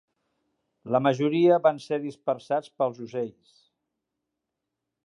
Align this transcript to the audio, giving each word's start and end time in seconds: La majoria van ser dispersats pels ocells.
La 0.95 1.01
majoria 1.07 1.59
van 1.67 1.83
ser 1.85 2.01
dispersats 2.07 2.75
pels 2.81 3.05
ocells. 3.07 3.57